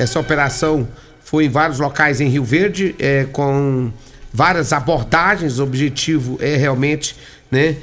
Essa 0.00 0.18
operação 0.18 0.88
foi 1.22 1.44
em 1.44 1.50
vários 1.50 1.78
locais 1.78 2.22
em 2.22 2.28
Rio 2.28 2.42
Verde, 2.42 2.94
é, 2.98 3.26
com 3.30 3.92
várias 4.32 4.72
abordagens. 4.72 5.58
O 5.58 5.62
objetivo 5.62 6.38
é 6.40 6.56
realmente, 6.56 7.14
né, 7.50 7.76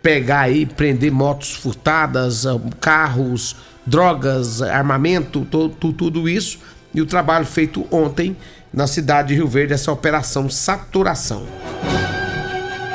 pegar 0.00 0.42
aí, 0.42 0.66
prender 0.66 1.10
motos 1.10 1.56
furtadas, 1.56 2.46
ah, 2.46 2.60
carros, 2.80 3.56
drogas, 3.84 4.62
armamento, 4.62 5.44
to, 5.46 5.68
to, 5.70 5.92
tudo 5.92 6.28
isso. 6.28 6.60
E 6.94 7.00
o 7.00 7.06
trabalho 7.06 7.44
feito 7.44 7.84
ontem 7.90 8.36
na 8.72 8.86
cidade 8.86 9.28
de 9.28 9.34
Rio 9.34 9.48
Verde, 9.48 9.72
essa 9.72 9.90
operação 9.90 10.48
saturação. 10.48 11.42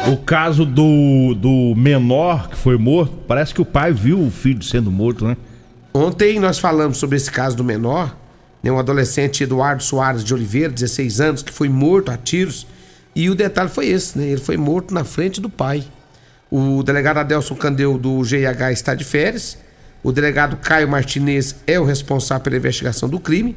O 0.09 0.15
caso 0.15 0.65
do, 0.65 1.35
do 1.35 1.73
menor 1.75 2.47
que 2.47 2.55
foi 2.55 2.77
morto, 2.77 3.13
parece 3.27 3.53
que 3.53 3.61
o 3.61 3.65
pai 3.65 3.91
viu 3.91 4.21
o 4.21 4.31
filho 4.31 4.63
sendo 4.63 4.89
morto, 4.89 5.25
né? 5.25 5.35
Ontem 5.93 6.39
nós 6.39 6.59
falamos 6.59 6.97
sobre 6.97 7.17
esse 7.17 7.29
caso 7.29 7.57
do 7.57 7.63
menor, 7.63 8.22
né, 8.63 8.71
um 8.71 8.79
adolescente 8.79 9.43
Eduardo 9.43 9.83
Soares 9.83 10.23
de 10.23 10.33
Oliveira, 10.33 10.71
16 10.71 11.19
anos, 11.19 11.43
que 11.43 11.51
foi 11.51 11.67
morto 11.67 12.09
a 12.09 12.17
tiros. 12.17 12.65
E 13.13 13.29
o 13.29 13.35
detalhe 13.35 13.69
foi 13.69 13.87
esse, 13.87 14.17
né? 14.17 14.25
Ele 14.25 14.41
foi 14.41 14.55
morto 14.55 14.93
na 14.93 15.03
frente 15.03 15.41
do 15.41 15.49
pai. 15.49 15.83
O 16.49 16.81
delegado 16.81 17.17
Adelson 17.17 17.55
Candeu 17.55 17.97
do 17.97 18.23
GIH 18.23 18.71
está 18.71 18.95
de 18.95 19.03
férias. 19.03 19.57
O 20.01 20.11
delegado 20.11 20.57
Caio 20.57 20.87
Martinez 20.87 21.55
é 21.67 21.79
o 21.79 21.83
responsável 21.83 22.43
pela 22.43 22.55
investigação 22.55 23.09
do 23.09 23.19
crime. 23.19 23.55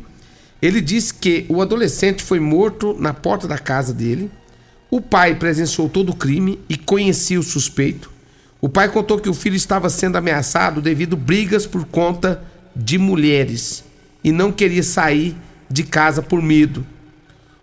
Ele 0.61 0.81
disse 0.81 1.15
que 1.15 1.47
o 1.49 1.63
adolescente 1.63 2.23
foi 2.23 2.41
morto 2.41 2.97
na 2.99 3.15
porta 3.15 3.47
da 3.47 3.59
casa 3.59 3.95
dele. 3.95 4.31
O 4.91 5.01
pai 5.01 5.35
presenciou 5.35 5.89
todo 5.89 6.11
o 6.11 6.17
crime 6.17 6.59
e 6.69 6.77
conhecia 6.77 7.39
o 7.39 7.43
suspeito. 7.43 8.11
O 8.61 8.69
pai 8.69 8.89
contou 8.89 9.19
que 9.19 9.29
o 9.29 9.35
filho 9.35 9.57
estava 9.57 9.89
sendo 9.89 10.17
ameaçado 10.17 10.81
devido 10.81 11.17
brigas 11.17 11.67
por 11.67 11.85
conta 11.87 12.43
de 12.75 12.99
mulheres 12.99 13.86
e 14.27 14.33
não 14.33 14.51
queria 14.51 14.83
sair 14.83 15.37
de 15.71 15.85
casa 15.85 16.21
por 16.21 16.43
medo. 16.43 16.85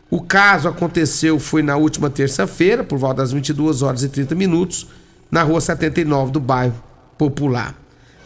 O 0.09 0.21
caso 0.21 0.69
aconteceu 0.69 1.37
foi 1.37 1.61
na 1.61 1.75
última 1.75 2.09
terça-feira, 2.09 2.85
por 2.85 2.97
volta 2.97 3.17
das 3.17 3.33
22 3.33 3.81
horas 3.81 4.01
e 4.01 4.07
30 4.07 4.33
minutos, 4.33 4.87
na 5.29 5.43
rua 5.43 5.59
79 5.59 6.31
do 6.31 6.39
bairro 6.39 6.81
Popular. 7.17 7.75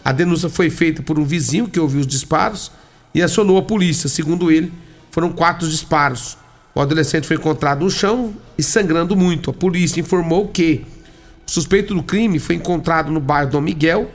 A 0.05 0.11
denúncia 0.11 0.49
foi 0.49 0.69
feita 0.69 1.01
por 1.01 1.17
um 1.17 1.25
vizinho 1.25 1.67
que 1.67 1.79
ouviu 1.79 2.01
os 2.01 2.05
disparos 2.05 2.71
e 3.11 3.23
acionou 3.23 3.57
a 3.57 3.63
polícia. 3.63 4.07
Segundo 4.07 4.51
ele, 4.51 4.71
foram 5.09 5.31
quatro 5.31 5.67
disparos. 5.67 6.37
O 6.75 6.79
adolescente 6.79 7.25
foi 7.25 7.37
encontrado 7.37 7.83
no 7.83 7.89
chão 7.89 8.35
e 8.55 8.61
sangrando 8.61 9.15
muito. 9.15 9.49
A 9.49 9.53
polícia 9.53 9.99
informou 9.99 10.49
que 10.49 10.85
o 11.47 11.49
suspeito 11.49 11.95
do 11.95 12.03
crime 12.03 12.37
foi 12.37 12.55
encontrado 12.55 13.11
no 13.11 13.19
bairro 13.19 13.49
Dom 13.49 13.61
Miguel, 13.61 14.11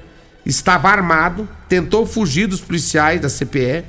estava 0.47 0.91
armado, 0.91 1.49
tentou 1.69 2.07
fugir 2.07 2.47
dos 2.47 2.61
policiais 2.61 3.21
da 3.21 3.29
CPE, 3.29 3.85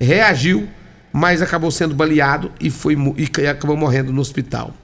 reagiu, 0.00 0.68
mas 1.12 1.40
acabou 1.40 1.70
sendo 1.70 1.94
baleado 1.94 2.50
e, 2.60 2.70
foi, 2.70 2.96
e 3.16 3.46
acabou 3.46 3.76
morrendo 3.76 4.12
no 4.12 4.20
hospital. 4.20 4.74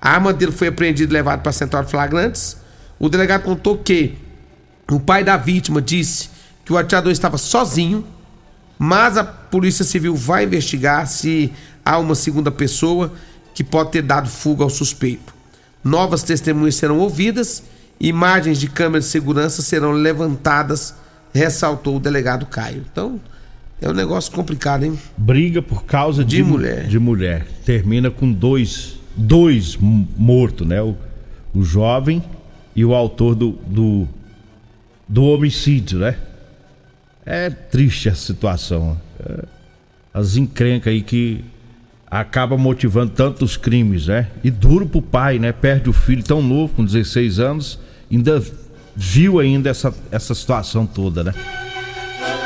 A 0.00 0.12
arma 0.12 0.32
dele 0.32 0.52
foi 0.52 0.68
apreendida 0.68 1.12
e 1.12 1.14
levada 1.14 1.42
para 1.42 1.50
a 1.50 1.52
central 1.52 1.84
de 1.84 1.90
flagrantes. 1.90 2.56
O 2.98 3.08
delegado 3.08 3.42
contou 3.42 3.78
que 3.78 4.16
o 4.90 4.98
pai 4.98 5.22
da 5.22 5.36
vítima 5.36 5.80
disse 5.80 6.30
que 6.64 6.72
o 6.72 6.78
atirador 6.78 7.12
estava 7.12 7.38
sozinho, 7.38 8.06
mas 8.78 9.16
a 9.16 9.24
Polícia 9.24 9.84
Civil 9.84 10.14
vai 10.14 10.44
investigar 10.44 11.06
se 11.06 11.52
há 11.84 11.98
uma 11.98 12.14
segunda 12.14 12.50
pessoa 12.50 13.12
que 13.54 13.62
pode 13.62 13.90
ter 13.90 14.02
dado 14.02 14.28
fuga 14.28 14.64
ao 14.64 14.70
suspeito. 14.70 15.34
Novas 15.82 16.22
testemunhas 16.22 16.76
serão 16.76 16.98
ouvidas, 16.98 17.62
imagens 17.98 18.58
de 18.58 18.68
câmeras 18.68 19.04
de 19.04 19.10
segurança 19.10 19.62
serão 19.62 19.92
levantadas, 19.92 20.94
ressaltou 21.32 21.96
o 21.96 22.00
delegado 22.00 22.46
Caio. 22.46 22.84
Então, 22.90 23.20
é 23.80 23.88
um 23.88 23.94
negócio 23.94 24.30
complicado, 24.32 24.84
hein? 24.84 24.98
Briga 25.16 25.62
por 25.62 25.84
causa 25.84 26.24
de, 26.24 26.36
de 26.36 26.42
mulher. 26.42 26.86
De 26.86 26.98
mulher. 26.98 27.46
Termina 27.64 28.10
com 28.10 28.30
dois 28.30 29.00
dois 29.16 29.76
mortos, 29.76 30.66
né? 30.66 30.80
O, 30.82 30.96
o 31.54 31.62
jovem 31.62 32.22
e 32.74 32.84
o 32.84 32.94
autor 32.94 33.34
do, 33.34 33.52
do, 33.66 34.08
do 35.08 35.24
homicídio, 35.24 35.98
né? 35.98 36.16
É 37.24 37.50
triste 37.50 38.08
a 38.08 38.14
situação. 38.14 39.00
É, 39.18 39.44
as 40.12 40.36
encrencas 40.36 40.92
aí 40.92 41.02
que 41.02 41.44
acaba 42.10 42.56
motivando 42.56 43.12
tantos 43.12 43.56
crimes, 43.56 44.06
né? 44.06 44.28
E 44.42 44.50
duro 44.50 44.86
pro 44.86 45.02
pai, 45.02 45.38
né? 45.38 45.52
Perde 45.52 45.88
o 45.88 45.92
filho 45.92 46.22
tão 46.22 46.42
novo, 46.42 46.74
com 46.74 46.84
16 46.84 47.38
anos, 47.38 47.78
ainda 48.10 48.42
viu 48.96 49.38
ainda 49.38 49.70
essa, 49.70 49.94
essa 50.10 50.34
situação 50.34 50.86
toda, 50.86 51.22
né? 51.24 51.34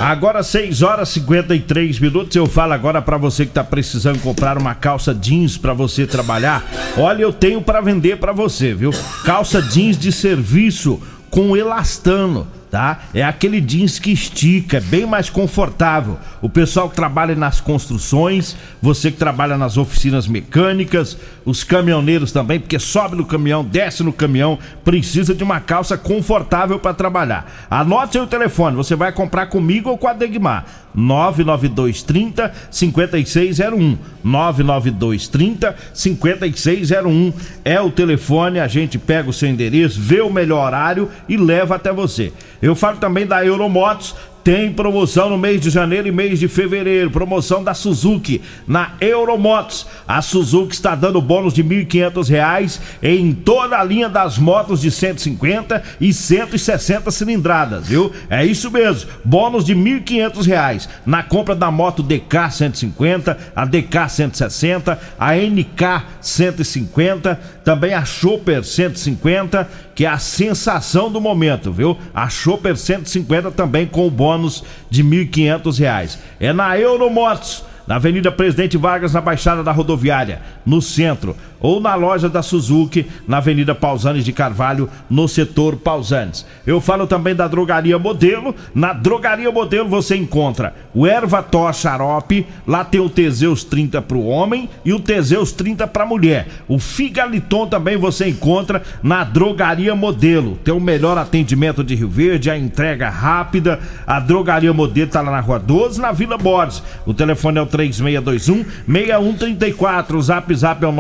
Agora 0.01 0.43
6 0.43 0.83
horas 0.83 1.11
e 1.11 1.21
53 1.21 1.99
minutos, 1.99 2.37
eu 2.37 2.47
falo 2.47 2.73
agora 2.73 3.01
para 3.01 3.17
você 3.17 3.47
que 3.47 3.53
tá 3.53 3.65
precisando 3.65 4.21
comprar 4.21 4.59
uma 4.59 4.75
calça 4.75 5.15
jeans 5.15 5.57
para 5.57 5.73
você 5.73 6.07
trabalhar. 6.07 6.65
Olha, 6.97 7.23
eu 7.23 7.33
tenho 7.33 7.63
para 7.63 7.81
vender 7.81 8.19
para 8.19 8.33
você, 8.33 8.75
viu? 8.75 8.91
Calça 9.25 9.63
jeans 9.63 9.97
de 9.97 10.13
serviço 10.13 11.01
com 11.31 11.57
elastano 11.57 12.47
tá? 12.75 13.03
É 13.15 13.23
aquele 13.23 13.61
jeans 13.61 14.01
que 14.01 14.11
estica, 14.11 14.79
é 14.79 14.81
bem 14.81 15.07
mais 15.07 15.31
confortável. 15.31 16.19
O 16.43 16.49
pessoal 16.49 16.91
que 16.91 16.97
trabalha 16.97 17.37
nas 17.37 17.61
construções, 17.61 18.57
você 18.83 19.13
que 19.13 19.17
trabalha 19.17 19.57
nas 19.57 19.77
oficinas 19.77 20.27
mecânicas, 20.27 21.17
os 21.45 21.63
caminhoneiros 21.63 22.33
também, 22.33 22.59
porque 22.59 22.81
sobe 22.81 23.15
no 23.15 23.25
caminhão, 23.25 23.65
desce 23.65 24.03
no 24.03 24.13
caminhão, 24.13 24.59
precisa 24.83 25.33
de 25.33 25.45
uma 25.45 25.61
calça 25.61 25.97
confortável 25.97 26.81
para 26.81 26.93
trabalhar. 26.93 27.49
Anote 27.71 28.19
aí 28.19 28.25
o 28.25 28.27
telefone, 28.27 28.75
você 28.75 28.97
vai 28.97 29.13
comprar 29.13 29.47
comigo 29.47 29.89
ou 29.89 29.97
com 29.97 30.09
a 30.09 30.13
Degmar. 30.13 30.67
99230 30.95 32.53
5601. 32.71 33.99
99230 34.23 35.75
5601 35.93 37.33
é 37.65 37.81
o 37.81 37.91
telefone, 37.91 38.61
a 38.61 38.69
gente 38.69 38.99
pega 38.99 39.29
o 39.29 39.33
seu 39.33 39.49
endereço, 39.49 40.01
vê 40.01 40.21
o 40.21 40.33
melhor 40.33 40.67
horário 40.67 41.11
e 41.29 41.37
leva 41.37 41.77
até 41.77 41.93
você. 41.93 42.33
Eu 42.63 42.75
falo 42.75 42.99
também 42.99 43.27
da 43.27 43.45
Euromotos, 43.45 44.15
tem 44.45 44.71
promoção 44.71 45.31
no 45.31 45.39
mês 45.39 45.59
de 45.59 45.71
janeiro 45.71 46.07
e 46.07 46.13
mês 46.13 46.39
de 46.39 46.47
fevereiro. 46.49 47.11
Promoção 47.11 47.65
da 47.65 47.73
Suzuki 47.73 48.43
na 48.69 48.93
Euromotos. 49.01 49.87
A 50.07 50.21
Suzuki 50.21 50.75
está 50.75 50.95
dando 50.95 51.21
bônus 51.23 51.55
de 51.55 51.63
R$ 51.63 51.87
1.500 51.87 52.79
em 53.03 53.33
toda 53.33 53.79
a 53.79 53.83
linha 53.83 54.09
das 54.09 54.37
motos 54.37 54.83
de 54.83 54.91
150 54.91 55.83
e 55.99 56.13
160 56.13 57.11
cilindradas, 57.11 57.89
viu? 57.89 58.13
É 58.29 58.45
isso 58.45 58.71
mesmo. 58.71 59.11
Bônus 59.25 59.65
de 59.65 59.73
R$ 59.73 59.81
1.500 59.81 60.89
na 61.07 61.23
compra 61.23 61.55
da 61.55 61.71
moto 61.71 62.03
DK 62.03 62.51
150, 62.51 63.39
a 63.57 63.65
DK 63.65 64.09
160, 64.11 64.99
a 65.19 65.35
NK 65.35 66.05
150, 66.21 67.41
também 67.65 67.95
a 67.95 68.05
Chopper 68.05 68.63
150, 68.63 69.67
que 69.95 70.05
é 70.05 70.09
a 70.09 70.19
sensação 70.19 71.11
do 71.11 71.21
momento, 71.21 71.73
viu? 71.73 71.97
A 72.15 72.29
Chopper 72.29 72.77
150 72.77 73.51
também 73.51 73.87
com 73.87 74.07
o 74.07 74.11
bônus 74.11 74.65
de 74.91 75.03
R$ 75.03 75.27
1.500. 75.27 76.19
É 76.41 76.53
na 76.53 76.79
Euromotos 76.79 77.65
na 77.87 77.97
Avenida 77.97 78.33
Presidente 78.33 78.77
Vargas, 78.77 79.13
na 79.13 79.21
Baixada 79.21 79.63
da 79.63 79.73
Rodoviária, 79.73 80.41
no 80.65 80.81
centro, 80.81 81.37
ou 81.65 81.81
na 81.81 81.95
loja 81.95 82.29
da 82.29 82.43
Suzuki, 82.43 83.07
na 83.27 83.39
Avenida 83.39 83.75
Pausanes 83.75 84.23
de 84.23 84.35
Carvalho, 84.35 84.87
no 85.09 85.27
setor 85.27 85.77
Pausanes. 85.77 86.45
Eu 86.67 86.79
falo 86.79 87.07
também 87.07 87.35
da 87.35 87.49
Drogaria 87.49 87.99
Modelo. 87.99 88.55
Na 88.75 88.93
Drogaria 88.93 89.51
Modelo 89.51 89.89
você 89.89 90.15
encontra 90.15 90.75
o 90.95 91.07
Ervató 91.07 91.73
Xarope, 91.73 92.47
lá 92.67 92.85
tem 92.85 93.01
o 93.01 93.09
Teseus 93.09 93.65
30 93.65 94.03
para 94.03 94.17
o 94.19 94.27
homem 94.27 94.69
e 94.85 94.93
o 94.93 95.01
Teseus 95.01 95.53
30 95.53 95.87
para 95.87 96.05
a 96.05 96.07
mulher. 96.07 96.49
O 96.69 96.79
Figaliton 96.79 97.67
também 97.67 97.97
você 97.97 98.29
encontra 98.29 98.83
na 99.03 99.25
Drogaria 99.25 99.95
Modelo. 99.95 100.59
Tem 100.63 100.75
o 100.75 100.79
melhor 100.79 101.17
atendimento 101.17 101.83
de 101.83 101.95
Rio 101.95 102.11
Verde, 102.11 102.51
a 102.51 102.59
entrega 102.59 103.09
rápida. 103.09 103.81
A 104.07 104.21
Drogaria 104.21 104.75
Modelo 104.75 105.07
está 105.07 105.23
lá 105.23 105.31
na 105.31 105.41
Rua 105.41 105.59
12, 105.59 105.99
na 105.99 106.13
Vila 106.13 106.37
Borges. 106.37 106.83
O 107.07 107.15
telefone 107.15 107.59
é 107.59 107.63
o 107.63 107.67
3621 107.67 108.67
6134. 108.87 110.19
O 110.19 110.23
zap 110.23 110.55
zap 110.55 110.85
é 110.85 110.87
o 110.87 110.93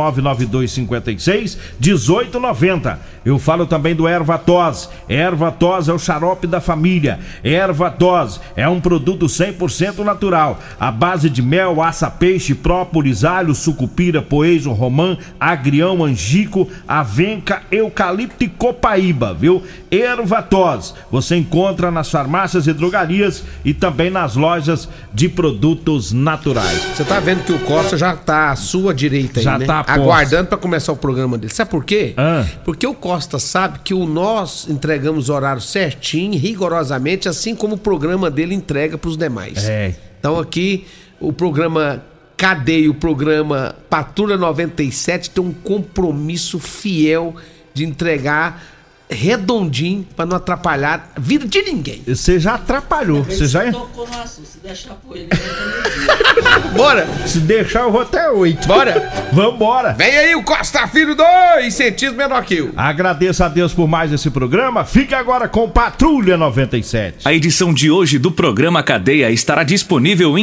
99256 0.54 1.58
1890. 1.80 2.98
Eu 3.24 3.38
falo 3.38 3.66
também 3.66 3.94
do 3.94 4.06
Erva 4.06 4.38
Tos. 4.38 4.90
Erva 5.08 5.50
Tos 5.50 5.88
é 5.88 5.92
o 5.92 5.98
xarope 5.98 6.46
da 6.46 6.60
família. 6.60 7.18
Erva 7.42 7.90
Tos 7.90 8.40
é 8.54 8.68
um 8.68 8.80
produto 8.80 9.26
100% 9.26 10.00
natural. 10.00 10.60
A 10.78 10.90
base 10.90 11.30
de 11.30 11.40
mel, 11.40 11.82
aça, 11.82 12.10
peixe, 12.10 12.54
própolis, 12.54 13.24
alho, 13.24 13.54
sucupira, 13.54 14.20
poejo, 14.20 14.72
romã, 14.72 15.16
agrião, 15.40 16.04
angico, 16.04 16.68
avenca, 16.86 17.62
eucalipto 17.70 18.44
e 18.44 18.48
copaíba, 18.48 19.32
viu? 19.32 19.62
Erva 19.90 20.42
Tos. 20.42 20.94
Você 21.10 21.36
encontra 21.36 21.90
nas 21.90 22.10
farmácias 22.10 22.66
e 22.66 22.72
drogarias 22.72 23.42
e 23.64 23.72
também 23.72 24.10
nas 24.10 24.36
lojas 24.36 24.88
de 25.12 25.28
produtos 25.28 26.12
naturais. 26.12 26.82
Você 26.94 27.04
tá 27.04 27.20
vendo 27.20 27.44
que 27.44 27.52
o 27.52 27.58
Costa 27.60 27.96
já 27.96 28.14
tá 28.14 28.50
à 28.50 28.56
sua 28.56 28.92
direita 28.92 29.40
aí, 29.40 29.44
Já 29.44 29.58
né? 29.58 29.66
tá 29.66 29.80
a 29.80 29.84
posto. 29.84 30.02
Pra 30.44 30.58
começar 30.58 30.92
o 30.92 30.96
programa 30.96 31.38
dele. 31.38 31.52
Sabe 31.52 31.70
por 31.70 31.84
quê? 31.84 32.14
Ah. 32.16 32.46
Porque 32.64 32.86
o 32.86 32.94
Costa 32.94 33.38
sabe 33.38 33.80
que 33.82 33.94
o 33.94 34.06
nós 34.06 34.66
entregamos 34.68 35.28
o 35.28 35.34
horário 35.34 35.62
certinho, 35.62 36.38
rigorosamente, 36.38 37.28
assim 37.28 37.54
como 37.54 37.74
o 37.74 37.78
programa 37.78 38.30
dele 38.30 38.54
entrega 38.54 38.98
pros 38.98 39.16
demais. 39.16 39.68
É. 39.68 39.94
Então 40.18 40.38
aqui 40.38 40.86
o 41.20 41.32
programa 41.32 42.02
Cadeia, 42.36 42.90
o 42.90 42.94
programa 42.94 43.74
Patrulha 43.88 44.36
97 44.36 45.30
tem 45.30 45.42
um 45.44 45.52
compromisso 45.52 46.58
fiel 46.58 47.34
de 47.72 47.84
entregar 47.84 48.73
redondinho 49.08 50.06
pra 50.16 50.26
não 50.26 50.36
atrapalhar 50.36 51.12
a 51.14 51.20
vida 51.20 51.46
de 51.46 51.62
ninguém. 51.62 52.02
Você 52.06 52.40
já 52.40 52.54
atrapalhou. 52.54 53.22
Você 53.24 53.46
já. 53.46 53.70
Tocou 53.70 54.08
no 54.08 54.22
assunto, 54.22 54.46
se 54.46 54.58
deixar 54.58 54.94
por 54.94 55.16
ele. 55.16 55.28
Bora! 56.74 57.06
Se 57.26 57.38
deixar, 57.40 57.82
eu 57.82 57.92
vou 57.92 58.00
até 58.02 58.30
8. 58.30 58.66
Bora! 58.66 59.12
Vambora! 59.32 59.92
Vem 59.92 60.16
aí 60.16 60.34
o 60.34 60.42
Costa 60.42 60.86
Filho 60.88 61.14
2, 61.14 61.72
centímetros 61.72 62.16
menor 62.16 62.44
que 62.44 62.56
eu. 62.56 62.72
Agradeço 62.76 63.44
a 63.44 63.48
Deus 63.48 63.72
por 63.72 63.86
mais 63.86 64.12
esse 64.12 64.30
programa. 64.30 64.84
Fique 64.84 65.14
agora 65.14 65.48
com 65.48 65.68
Patrulha 65.68 66.36
97. 66.36 67.26
A 67.26 67.32
edição 67.32 67.72
de 67.72 67.90
hoje 67.90 68.18
do 68.18 68.32
programa 68.32 68.82
Cadeia 68.82 69.30
estará 69.30 69.62
disponível 69.62 70.36
em 70.38 70.42